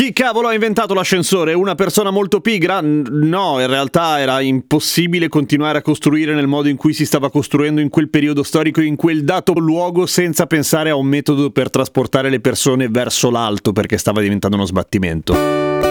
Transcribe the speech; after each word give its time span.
Chi 0.00 0.14
cavolo 0.14 0.48
ha 0.48 0.54
inventato 0.54 0.94
l'ascensore? 0.94 1.52
Una 1.52 1.74
persona 1.74 2.10
molto 2.10 2.40
pigra? 2.40 2.80
No, 2.80 3.60
in 3.60 3.66
realtà 3.66 4.18
era 4.18 4.40
impossibile 4.40 5.28
continuare 5.28 5.76
a 5.76 5.82
costruire 5.82 6.32
nel 6.32 6.46
modo 6.46 6.68
in 6.68 6.78
cui 6.78 6.94
si 6.94 7.04
stava 7.04 7.28
costruendo 7.28 7.82
in 7.82 7.90
quel 7.90 8.08
periodo 8.08 8.42
storico, 8.42 8.80
in 8.80 8.96
quel 8.96 9.24
dato 9.24 9.52
luogo, 9.52 10.06
senza 10.06 10.46
pensare 10.46 10.88
a 10.88 10.94
un 10.94 11.04
metodo 11.04 11.50
per 11.50 11.68
trasportare 11.68 12.30
le 12.30 12.40
persone 12.40 12.88
verso 12.88 13.28
l'alto, 13.28 13.72
perché 13.72 13.98
stava 13.98 14.22
diventando 14.22 14.56
uno 14.56 14.64
sbattimento. 14.64 15.89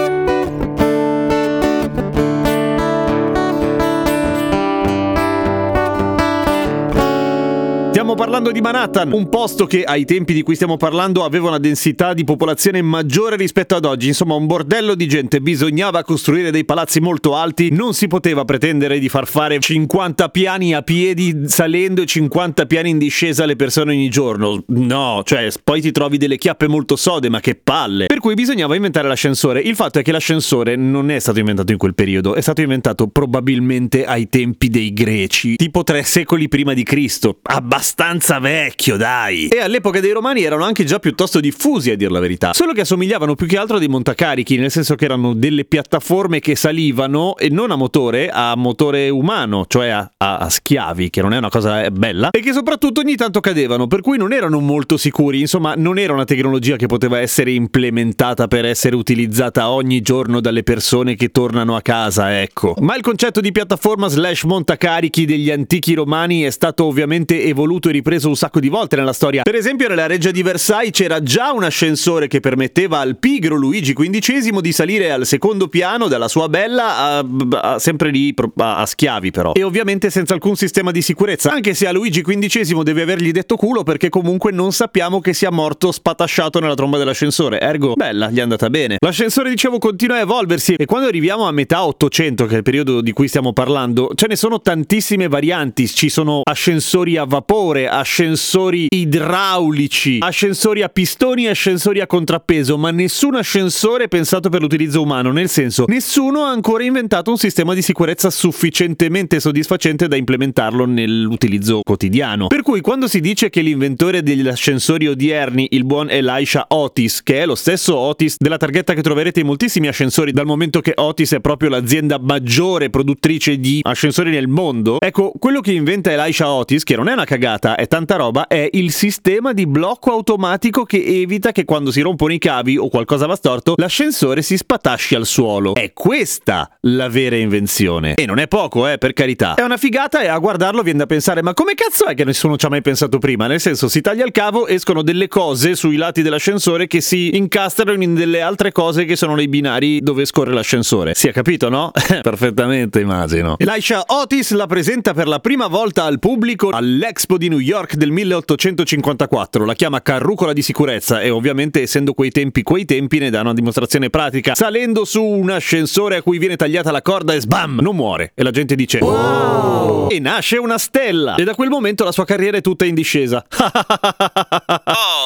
Stiamo 8.10 8.24
parlando 8.24 8.50
di 8.50 8.60
Manhattan, 8.60 9.12
un 9.12 9.28
posto 9.28 9.66
che 9.66 9.84
ai 9.84 10.04
tempi 10.04 10.32
di 10.32 10.42
cui 10.42 10.56
stiamo 10.56 10.76
parlando 10.76 11.22
aveva 11.22 11.46
una 11.46 11.58
densità 11.58 12.12
di 12.12 12.24
popolazione 12.24 12.82
maggiore 12.82 13.36
rispetto 13.36 13.76
ad 13.76 13.84
oggi, 13.84 14.08
insomma 14.08 14.34
un 14.34 14.48
bordello 14.48 14.96
di 14.96 15.06
gente, 15.06 15.40
bisognava 15.40 16.02
costruire 16.02 16.50
dei 16.50 16.64
palazzi 16.64 16.98
molto 16.98 17.36
alti, 17.36 17.70
non 17.70 17.94
si 17.94 18.08
poteva 18.08 18.44
pretendere 18.44 18.98
di 18.98 19.08
far 19.08 19.28
fare 19.28 19.60
50 19.60 20.28
piani 20.30 20.74
a 20.74 20.82
piedi 20.82 21.42
salendo 21.44 22.02
e 22.02 22.06
50 22.06 22.66
piani 22.66 22.90
in 22.90 22.98
discesa 22.98 23.44
alle 23.44 23.54
persone 23.54 23.92
ogni 23.92 24.08
giorno, 24.08 24.64
no, 24.66 25.22
cioè 25.24 25.48
poi 25.62 25.80
ti 25.80 25.92
trovi 25.92 26.18
delle 26.18 26.36
chiappe 26.36 26.66
molto 26.66 26.96
sode, 26.96 27.28
ma 27.28 27.38
che 27.38 27.54
palle, 27.54 28.06
per 28.06 28.18
cui 28.18 28.34
bisognava 28.34 28.74
inventare 28.74 29.06
l'ascensore, 29.06 29.60
il 29.60 29.76
fatto 29.76 30.00
è 30.00 30.02
che 30.02 30.10
l'ascensore 30.10 30.74
non 30.74 31.12
è 31.12 31.20
stato 31.20 31.38
inventato 31.38 31.70
in 31.70 31.78
quel 31.78 31.94
periodo, 31.94 32.34
è 32.34 32.40
stato 32.40 32.60
inventato 32.60 33.06
probabilmente 33.06 34.04
ai 34.04 34.28
tempi 34.28 34.68
dei 34.68 34.92
greci, 34.92 35.54
tipo 35.54 35.84
tre 35.84 36.02
secoli 36.02 36.48
prima 36.48 36.74
di 36.74 36.82
Cristo, 36.82 37.38
abbastanza 37.44 37.98
abbastanza 38.00 38.38
vecchio, 38.38 38.96
dai. 38.96 39.48
E 39.48 39.60
all'epoca 39.60 40.00
dei 40.00 40.12
romani 40.12 40.42
erano 40.42 40.64
anche 40.64 40.84
già 40.84 40.98
piuttosto 40.98 41.38
diffusi, 41.38 41.90
a 41.90 41.96
dir 41.96 42.10
la 42.10 42.18
verità. 42.18 42.54
Solo 42.54 42.72
che 42.72 42.80
assomigliavano 42.80 43.34
più 43.34 43.46
che 43.46 43.58
altro 43.58 43.76
a 43.76 43.78
dei 43.78 43.88
montacarichi, 43.88 44.56
nel 44.56 44.70
senso 44.70 44.94
che 44.94 45.04
erano 45.04 45.34
delle 45.34 45.66
piattaforme 45.66 46.40
che 46.40 46.56
salivano 46.56 47.36
e 47.36 47.50
non 47.50 47.70
a 47.70 47.76
motore, 47.76 48.30
a 48.30 48.56
motore 48.56 49.10
umano, 49.10 49.66
cioè 49.68 49.88
a, 49.88 50.10
a, 50.16 50.38
a 50.38 50.48
schiavi, 50.48 51.10
che 51.10 51.20
non 51.20 51.34
è 51.34 51.36
una 51.36 51.50
cosa 51.50 51.82
eh, 51.82 51.90
bella, 51.90 52.30
e 52.30 52.40
che 52.40 52.54
soprattutto 52.54 53.00
ogni 53.00 53.16
tanto 53.16 53.40
cadevano, 53.40 53.86
per 53.86 54.00
cui 54.00 54.16
non 54.16 54.32
erano 54.32 54.60
molto 54.60 54.96
sicuri. 54.96 55.40
Insomma, 55.40 55.74
non 55.76 55.98
era 55.98 56.14
una 56.14 56.24
tecnologia 56.24 56.76
che 56.76 56.86
poteva 56.86 57.20
essere 57.20 57.52
implementata 57.52 58.48
per 58.48 58.64
essere 58.64 58.96
utilizzata 58.96 59.68
ogni 59.70 60.00
giorno 60.00 60.40
dalle 60.40 60.62
persone 60.62 61.16
che 61.16 61.28
tornano 61.28 61.76
a 61.76 61.82
casa, 61.82 62.40
ecco. 62.40 62.74
Ma 62.80 62.96
il 62.96 63.02
concetto 63.02 63.42
di 63.42 63.52
piattaforma 63.52 64.08
slash 64.08 64.44
montacarichi 64.44 65.26
degli 65.26 65.50
antichi 65.50 65.92
romani 65.92 66.42
è 66.42 66.50
stato 66.50 66.84
ovviamente 66.84 67.44
evoluto 67.44 67.88
evoluto 67.89 67.89
e 67.90 67.92
ripreso 67.92 68.28
un 68.28 68.36
sacco 68.36 68.60
di 68.60 68.68
volte 68.68 68.96
nella 68.96 69.12
storia. 69.12 69.42
Per 69.42 69.54
esempio, 69.54 69.88
nella 69.88 70.06
reggia 70.06 70.30
di 70.30 70.42
Versailles 70.42 70.92
c'era 70.92 71.22
già 71.22 71.52
un 71.52 71.64
ascensore 71.64 72.26
che 72.26 72.40
permetteva 72.40 72.98
al 73.00 73.16
pigro 73.18 73.56
Luigi 73.56 73.92
XV 73.92 74.60
di 74.60 74.72
salire 74.72 75.10
al 75.10 75.26
secondo 75.26 75.68
piano 75.68 76.08
dalla 76.08 76.28
sua 76.28 76.48
bella, 76.48 76.96
a, 76.96 77.24
a, 77.50 77.78
sempre 77.78 78.10
lì 78.10 78.34
a, 78.56 78.76
a, 78.76 78.86
schiavi 78.86 79.30
però. 79.30 79.52
E 79.52 79.62
ovviamente 79.62 80.10
senza 80.10 80.34
alcun 80.34 80.56
sistema 80.56 80.90
di 80.90 81.02
sicurezza, 81.02 81.50
anche 81.52 81.74
se 81.74 81.86
a 81.86 81.92
Luigi 81.92 82.22
XV 82.22 82.82
deve 82.82 83.02
avergli 83.02 83.30
detto 83.30 83.56
culo 83.56 83.82
perché 83.82 84.08
comunque 84.08 84.52
non 84.52 84.72
sappiamo 84.72 85.20
che 85.20 85.32
sia 85.32 85.50
morto 85.50 85.92
spatasciato 85.92 86.60
nella 86.60 86.74
tromba 86.74 86.98
dell'ascensore. 86.98 87.60
Ergo, 87.60 87.94
bella, 87.94 88.30
gli 88.30 88.38
è 88.38 88.42
andata 88.42 88.70
bene. 88.70 88.96
L'ascensore, 89.00 89.50
dicevo, 89.50 89.78
continua 89.78 90.16
a 90.16 90.20
evolversi 90.20 90.74
e 90.74 90.84
quando 90.84 91.08
arriviamo 91.08 91.46
a 91.46 91.52
metà 91.52 91.84
800, 91.84 92.46
che 92.46 92.54
è 92.54 92.56
il 92.58 92.62
periodo 92.62 93.00
di 93.00 93.12
cui 93.12 93.28
stiamo 93.28 93.52
parlando, 93.52 94.12
ce 94.14 94.26
ne 94.28 94.36
sono 94.36 94.60
tantissime 94.60 95.28
varianti. 95.28 95.86
Ci 95.86 96.08
sono 96.08 96.40
ascensori 96.44 97.16
a 97.16 97.24
vapore 97.24 97.69
motore, 97.70 97.88
ascensori 97.88 98.86
idraulici, 98.90 100.18
ascensori 100.20 100.82
a 100.82 100.88
pistoni 100.88 101.46
e 101.46 101.50
ascensori 101.50 102.00
a 102.00 102.06
contrappeso, 102.06 102.76
ma 102.76 102.90
nessun 102.90 103.36
ascensore 103.36 104.08
pensato 104.08 104.48
per 104.48 104.60
l'utilizzo 104.60 105.02
umano, 105.02 105.30
nel 105.30 105.48
senso 105.48 105.84
nessuno 105.86 106.42
ha 106.42 106.50
ancora 106.50 106.84
inventato 106.84 107.30
un 107.30 107.36
sistema 107.36 107.74
di 107.74 107.82
sicurezza 107.82 108.30
sufficientemente 108.30 109.40
soddisfacente 109.40 110.08
da 110.08 110.16
implementarlo 110.16 110.84
nell'utilizzo 110.84 111.80
quotidiano. 111.82 112.48
Per 112.48 112.62
cui 112.62 112.80
quando 112.80 113.06
si 113.06 113.20
dice 113.20 113.50
che 113.50 113.60
l'inventore 113.60 114.22
degli 114.22 114.46
ascensori 114.46 115.06
odierni, 115.06 115.68
il 115.70 115.84
buon 115.84 116.10
Elisha 116.10 116.66
Otis, 116.68 117.22
che 117.22 117.42
è 117.42 117.46
lo 117.46 117.54
stesso 117.54 117.96
Otis 117.96 118.36
della 118.38 118.56
targhetta 118.56 118.94
che 118.94 119.02
troverete 119.02 119.40
in 119.40 119.46
moltissimi 119.46 119.86
ascensori 119.86 120.32
dal 120.32 120.46
momento 120.46 120.80
che 120.80 120.92
Otis 120.96 121.34
è 121.34 121.40
proprio 121.40 121.70
l'azienda 121.70 122.18
maggiore 122.20 122.90
produttrice 122.90 123.58
di 123.58 123.80
ascensori 123.82 124.30
nel 124.30 124.48
mondo, 124.48 124.98
ecco, 125.00 125.32
quello 125.38 125.60
che 125.60 125.72
inventa 125.72 126.10
Elisha 126.10 126.50
Otis, 126.50 126.82
che 126.82 126.96
non 126.96 127.08
è 127.08 127.12
una 127.12 127.24
cagata, 127.24 127.59
figata 127.60 127.76
è 127.76 127.86
tanta 127.86 128.16
roba 128.16 128.46
è 128.46 128.68
il 128.72 128.90
sistema 128.90 129.52
di 129.52 129.66
blocco 129.66 130.10
automatico 130.12 130.84
che 130.84 131.02
evita 131.04 131.52
che 131.52 131.64
quando 131.64 131.90
si 131.90 132.00
rompono 132.00 132.32
i 132.32 132.38
cavi 132.38 132.78
o 132.78 132.88
qualcosa 132.88 133.26
va 133.26 133.36
storto 133.36 133.74
l'ascensore 133.76 134.40
si 134.40 134.56
spatasci 134.56 135.14
al 135.14 135.26
suolo. 135.26 135.74
È 135.74 135.92
questa 135.92 136.70
la 136.82 137.08
vera 137.08 137.36
invenzione. 137.36 138.14
E 138.14 138.24
non 138.24 138.38
è 138.38 138.48
poco, 138.48 138.88
eh, 138.88 138.96
per 138.96 139.12
carità. 139.12 139.54
È 139.54 139.62
una 139.62 139.76
figata 139.76 140.22
e 140.22 140.28
a 140.28 140.38
guardarlo 140.38 140.82
viene 140.82 141.00
da 141.00 141.06
pensare 141.06 141.42
ma 141.42 141.52
come 141.52 141.74
cazzo 141.74 142.06
è 142.06 142.14
che 142.14 142.24
nessuno 142.24 142.56
ci 142.56 142.64
ha 142.66 142.70
mai 142.70 142.80
pensato 142.80 143.18
prima? 143.18 143.46
Nel 143.46 143.60
senso 143.60 143.88
si 143.88 144.00
taglia 144.00 144.24
il 144.24 144.32
cavo, 144.32 144.66
escono 144.66 145.02
delle 145.02 145.28
cose 145.28 145.74
sui 145.74 145.96
lati 145.96 146.22
dell'ascensore 146.22 146.86
che 146.86 147.00
si 147.00 147.36
incastrano 147.36 148.02
in 148.02 148.14
delle 148.14 148.40
altre 148.40 148.72
cose 148.72 149.04
che 149.04 149.16
sono 149.16 149.34
nei 149.34 149.48
binari 149.48 150.00
dove 150.00 150.24
scorre 150.24 150.52
l'ascensore. 150.52 151.14
Si 151.14 151.28
è 151.28 151.32
capito, 151.32 151.68
no? 151.68 151.90
Perfettamente 152.22 153.00
immagino. 153.00 153.56
Elisha 153.58 154.02
Otis 154.06 154.52
la 154.52 154.66
presenta 154.66 155.12
per 155.12 155.28
la 155.28 155.40
prima 155.40 155.66
volta 155.66 156.04
al 156.04 156.18
pubblico 156.18 156.70
all'Expo 156.70 157.36
di 157.36 157.49
New 157.50 157.58
York 157.58 157.96
del 157.96 158.10
1854, 158.10 159.64
la 159.66 159.74
chiama 159.74 160.00
carrucola 160.00 160.52
di 160.52 160.62
sicurezza 160.62 161.20
e 161.20 161.28
ovviamente 161.28 161.82
essendo 161.82 162.14
quei 162.14 162.30
tempi 162.30 162.62
quei 162.62 162.84
tempi 162.84 163.18
ne 163.18 163.28
dà 163.28 163.40
una 163.40 163.52
dimostrazione 163.52 164.08
pratica. 164.08 164.54
Salendo 164.54 165.04
su 165.04 165.22
un 165.22 165.50
ascensore 165.50 166.16
a 166.16 166.22
cui 166.22 166.38
viene 166.38 166.56
tagliata 166.56 166.90
la 166.90 167.02
corda 167.02 167.34
e 167.34 167.40
sbam, 167.40 167.80
non 167.80 167.96
muore. 167.96 168.32
E 168.34 168.42
la 168.42 168.50
gente 168.50 168.74
dice 168.74 169.00
wow! 169.00 170.08
E 170.08 170.18
nasce 170.20 170.56
una 170.56 170.78
stella. 170.78 171.34
E 171.34 171.44
da 171.44 171.54
quel 171.54 171.68
momento 171.68 172.04
la 172.04 172.12
sua 172.12 172.24
carriera 172.24 172.56
è 172.56 172.60
tutta 172.60 172.84
in 172.84 172.94
discesa. 172.94 173.44
oh, 173.50 175.19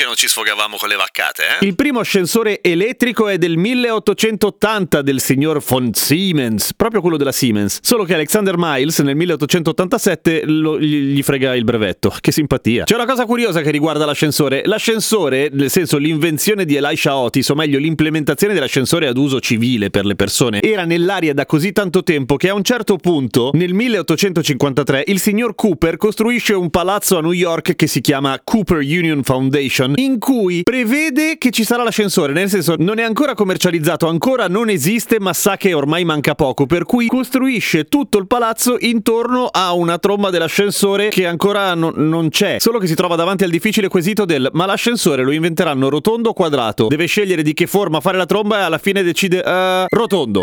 che 0.00 0.06
non 0.06 0.14
ci 0.14 0.28
sfogavamo 0.28 0.76
con 0.78 0.88
le 0.88 0.96
vaccate, 0.96 1.42
eh? 1.60 1.66
Il 1.66 1.74
primo 1.74 2.00
ascensore 2.00 2.62
elettrico 2.62 3.28
è 3.28 3.36
del 3.36 3.58
1880 3.58 5.02
del 5.02 5.20
signor 5.20 5.62
von 5.62 5.92
Siemens, 5.92 6.72
proprio 6.74 7.02
quello 7.02 7.18
della 7.18 7.32
Siemens. 7.32 7.80
Solo 7.82 8.04
che 8.04 8.14
Alexander 8.14 8.54
Miles 8.56 8.98
nel 9.00 9.14
1887 9.16 10.44
lo, 10.46 10.80
gli 10.80 11.20
gli 11.20 11.22
frega 11.22 11.54
il 11.54 11.64
brevetto. 11.64 12.14
Che 12.18 12.32
simpatia. 12.32 12.84
C'è 12.84 12.94
una 12.94 13.04
cosa 13.04 13.26
curiosa 13.26 13.60
che 13.60 13.70
riguarda 13.70 14.04
l'ascensore. 14.06 14.62
L'ascensore, 14.64 15.50
nel 15.52 15.70
senso 15.70 15.98
l'invenzione 15.98 16.64
di 16.64 16.76
Elisha 16.76 17.16
Otis, 17.16 17.48
o 17.50 17.54
meglio 17.54 17.78
l'implementazione 17.78 18.54
dell'ascensore 18.54 19.06
ad 19.06 19.16
uso 19.16 19.40
civile 19.40 19.90
per 19.90 20.06
le 20.06 20.16
persone, 20.16 20.62
era 20.62 20.84
nell'aria 20.84 21.34
da 21.34 21.44
così 21.46 21.72
tanto 21.72 22.02
tempo 22.02 22.36
che 22.36 22.48
a 22.48 22.54
un 22.54 22.64
certo 22.64 22.96
punto, 22.96 23.50
nel 23.52 23.74
1853, 23.74 25.04
il 25.08 25.20
signor 25.20 25.54
Cooper 25.54 25.96
costruisce 25.96 26.54
un 26.54 26.70
palazzo 26.70 27.18
a 27.18 27.20
New 27.20 27.32
York 27.32 27.74
che 27.76 27.86
si 27.86 28.00
chiama 28.00 28.40
Cooper 28.42 28.78
Union 28.78 29.22
Foundation, 29.22 29.89
in 29.96 30.18
cui 30.18 30.62
prevede 30.62 31.38
che 31.38 31.50
ci 31.50 31.64
sarà 31.64 31.82
l'ascensore, 31.82 32.32
nel 32.32 32.48
senso 32.48 32.74
non 32.78 32.98
è 32.98 33.02
ancora 33.02 33.34
commercializzato, 33.34 34.06
ancora 34.06 34.48
non 34.48 34.68
esiste, 34.68 35.18
ma 35.20 35.32
sa 35.32 35.56
che 35.56 35.72
ormai 35.72 36.04
manca 36.04 36.34
poco, 36.34 36.66
per 36.66 36.84
cui 36.84 37.06
costruisce 37.06 37.84
tutto 37.84 38.18
il 38.18 38.26
palazzo 38.26 38.76
intorno 38.78 39.46
a 39.46 39.72
una 39.72 39.98
tromba 39.98 40.30
dell'ascensore 40.30 41.08
che 41.08 41.26
ancora 41.26 41.74
no, 41.74 41.92
non 41.94 42.28
c'è, 42.28 42.58
solo 42.58 42.78
che 42.78 42.86
si 42.86 42.94
trova 42.94 43.16
davanti 43.16 43.44
al 43.44 43.50
difficile 43.50 43.88
quesito 43.88 44.24
del 44.24 44.48
ma 44.52 44.66
l'ascensore 44.66 45.22
lo 45.22 45.30
inventeranno 45.30 45.88
rotondo 45.88 46.30
o 46.30 46.32
quadrato? 46.32 46.86
Deve 46.88 47.06
scegliere 47.06 47.42
di 47.42 47.54
che 47.54 47.66
forma 47.66 48.00
fare 48.00 48.16
la 48.16 48.26
tromba 48.26 48.58
e 48.58 48.62
alla 48.62 48.78
fine 48.78 49.02
decide 49.02 49.38
uh, 49.38 49.86
rotondo. 49.88 50.42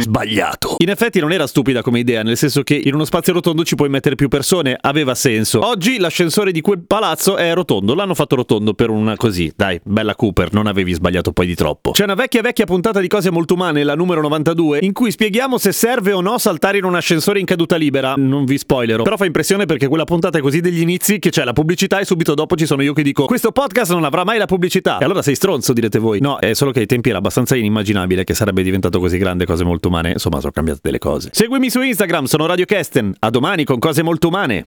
Sbagliato. 0.00 0.76
In 0.78 0.88
effetti 0.88 1.20
non 1.20 1.32
era 1.32 1.46
stupida 1.46 1.82
come 1.82 1.98
idea, 1.98 2.22
nel 2.22 2.36
senso 2.36 2.62
che 2.62 2.80
in 2.82 2.94
uno 2.94 3.04
spazio 3.04 3.32
rotondo 3.32 3.64
ci 3.64 3.74
puoi 3.74 3.88
mettere 3.88 4.14
più 4.14 4.28
persone, 4.28 4.76
aveva 4.80 5.14
senso. 5.14 5.64
Oggi 5.66 5.98
l'ascensore 5.98 6.52
di 6.52 6.60
quel 6.60 6.84
palazzo 6.86 7.36
è 7.36 7.52
rotondo, 7.54 7.94
l'hanno 7.94 8.14
fatto 8.14 8.36
rotondo 8.36 8.74
per 8.80 8.88
una 8.88 9.14
così. 9.14 9.52
Dai, 9.54 9.78
bella 9.84 10.14
Cooper, 10.14 10.54
non 10.54 10.66
avevi 10.66 10.94
sbagliato 10.94 11.32
poi 11.32 11.44
di 11.44 11.54
troppo. 11.54 11.90
C'è 11.90 12.04
una 12.04 12.14
vecchia 12.14 12.40
vecchia 12.40 12.64
puntata 12.64 12.98
di 12.98 13.08
cose 13.08 13.30
molto 13.30 13.52
umane, 13.52 13.84
la 13.84 13.94
numero 13.94 14.22
92, 14.22 14.78
in 14.80 14.94
cui 14.94 15.10
spieghiamo 15.10 15.58
se 15.58 15.72
serve 15.72 16.12
o 16.12 16.22
no 16.22 16.38
saltare 16.38 16.78
in 16.78 16.84
un 16.84 16.94
ascensore 16.94 17.40
in 17.40 17.44
caduta 17.44 17.76
libera. 17.76 18.14
Non 18.16 18.46
vi 18.46 18.56
spoilerò, 18.56 19.02
però 19.02 19.18
fa 19.18 19.26
impressione 19.26 19.66
perché 19.66 19.86
quella 19.86 20.04
puntata 20.04 20.38
è 20.38 20.40
così 20.40 20.60
degli 20.60 20.80
inizi 20.80 21.18
che 21.18 21.28
c'è 21.28 21.44
la 21.44 21.52
pubblicità 21.52 21.98
e 21.98 22.06
subito 22.06 22.32
dopo 22.32 22.56
ci 22.56 22.64
sono 22.64 22.80
io 22.80 22.94
che 22.94 23.02
dico 23.02 23.26
questo 23.26 23.52
podcast 23.52 23.92
non 23.92 24.04
avrà 24.04 24.24
mai 24.24 24.38
la 24.38 24.46
pubblicità. 24.46 24.96
E 24.96 25.04
allora 25.04 25.20
sei 25.20 25.34
stronzo, 25.34 25.74
direte 25.74 25.98
voi. 25.98 26.20
No, 26.20 26.38
è 26.38 26.54
solo 26.54 26.70
che 26.70 26.78
ai 26.78 26.86
tempi 26.86 27.10
era 27.10 27.18
abbastanza 27.18 27.56
inimmaginabile 27.56 28.24
che 28.24 28.32
sarebbe 28.32 28.62
diventato 28.62 28.98
così 28.98 29.18
grande 29.18 29.44
cose 29.44 29.62
molto 29.62 29.88
umane. 29.88 30.12
Insomma, 30.12 30.40
sono 30.40 30.52
cambiate 30.52 30.80
delle 30.82 30.98
cose. 30.98 31.28
Seguimi 31.32 31.68
su 31.68 31.82
Instagram, 31.82 32.24
sono 32.24 32.46
Radio 32.46 32.64
Kesten. 32.64 33.14
A 33.18 33.28
domani 33.28 33.64
con 33.64 33.78
cose 33.78 34.02
molto 34.02 34.28
umane. 34.28 34.64